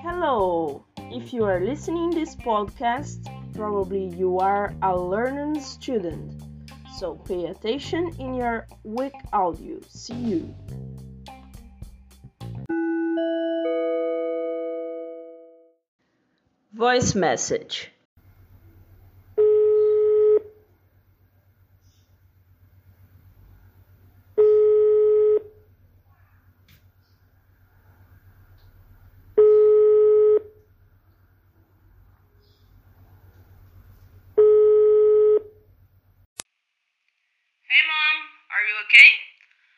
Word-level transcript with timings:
Hello! 0.00 0.82
If 0.96 1.34
you 1.34 1.44
are 1.44 1.60
listening 1.60 2.10
this 2.10 2.34
podcast, 2.36 3.28
probably 3.54 4.06
you 4.16 4.38
are 4.38 4.74
a 4.82 4.96
learning 4.98 5.60
student. 5.60 6.42
So 6.98 7.16
pay 7.16 7.46
attention 7.46 8.14
in 8.18 8.32
your 8.32 8.66
week 8.82 9.12
audio. 9.32 9.78
See 9.88 10.14
you. 10.14 10.54
Voice 16.72 17.14
message. 17.14 17.90
Hey 37.66 37.82
mom, 37.88 38.18
are 38.52 38.64
you 38.68 38.76
okay? 38.86 39.08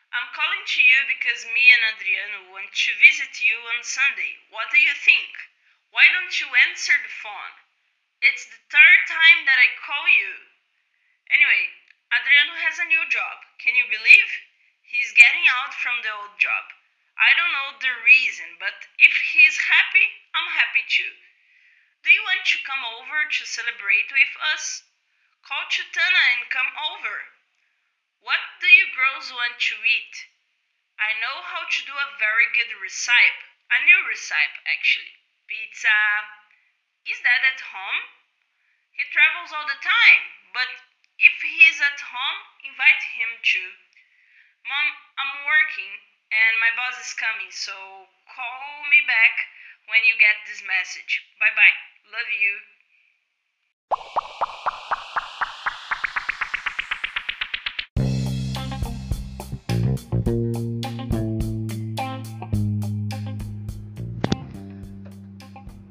I'm 0.08 0.32
calling 0.32 0.64
to 0.64 0.80
you 0.80 1.04
because 1.04 1.44
me 1.52 1.68
and 1.68 1.84
Adriano 1.92 2.48
want 2.48 2.72
to 2.72 3.04
visit 3.04 3.44
you 3.44 3.56
on 3.76 3.84
Sunday. 3.84 4.40
What 4.48 4.72
do 4.72 4.80
you 4.80 4.94
think? 4.96 5.28
Why 5.92 6.08
don't 6.08 6.32
you 6.40 6.48
answer 6.68 6.96
the 6.96 7.12
phone? 7.20 7.54
It's 8.24 8.48
the 8.48 8.62
third 8.72 9.00
time 9.04 9.44
that 9.44 9.60
I 9.60 9.68
call 9.84 10.08
you. 10.08 10.32
Anyway, 11.28 11.70
Adriano 12.08 12.56
has 12.56 12.80
a 12.80 12.88
new 12.88 13.04
job. 13.12 13.44
Can 13.60 13.76
you 13.76 13.84
believe? 13.84 14.30
He's 14.80 15.12
getting 15.12 15.44
out 15.44 15.76
from 15.76 16.00
the 16.00 16.12
old 16.16 16.40
job. 16.40 16.64
I 17.20 17.36
don't 17.36 17.52
know 17.52 17.76
the 17.76 17.92
reason, 18.08 18.56
but 18.56 18.88
if 18.96 19.12
he's 19.36 19.58
happy, 19.60 20.06
I'm 20.32 20.48
happy 20.56 20.88
too. 20.88 21.12
Do 22.02 22.08
you 22.08 22.24
want 22.24 22.46
to 22.48 22.64
come 22.64 22.80
over 22.96 23.28
to 23.28 23.44
celebrate 23.44 24.08
with 24.08 24.34
us? 24.56 24.82
Call 25.44 25.68
Chutana 25.68 26.22
and 26.32 26.48
come 26.48 26.72
over. 26.96 27.37
Girls 28.98 29.30
want 29.30 29.62
to 29.62 29.78
eat? 29.86 30.16
I 30.98 31.14
know 31.22 31.38
how 31.46 31.62
to 31.70 31.80
do 31.86 31.94
a 31.94 32.18
very 32.18 32.50
good 32.50 32.74
recipe. 32.82 33.46
A 33.70 33.78
new 33.86 34.02
recipe, 34.10 34.58
actually. 34.66 35.14
Pizza. 35.46 35.94
Is 37.06 37.22
Dad 37.22 37.46
at 37.46 37.62
home? 37.62 38.02
He 38.90 39.06
travels 39.14 39.54
all 39.54 39.70
the 39.70 39.78
time, 39.78 40.24
but 40.50 40.66
if 41.14 41.30
he's 41.38 41.78
at 41.78 42.02
home, 42.02 42.38
invite 42.66 43.02
him 43.14 43.38
too. 43.46 43.70
Mom, 44.66 44.90
I'm 45.14 45.46
working 45.46 45.94
and 46.34 46.58
my 46.58 46.74
boss 46.74 46.98
is 46.98 47.14
coming, 47.14 47.54
so 47.54 48.10
call 48.26 48.82
me 48.90 49.06
back 49.06 49.46
when 49.86 50.02
you 50.10 50.18
get 50.18 50.42
this 50.50 50.66
message. 50.66 51.22
Bye 51.38 51.54
bye. 51.54 51.78
Love 52.10 52.34
you. 52.34 54.26